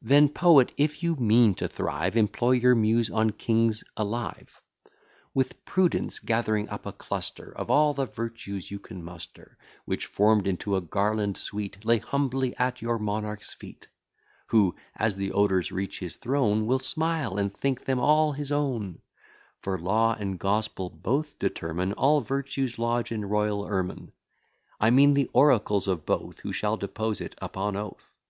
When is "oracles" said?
25.32-25.88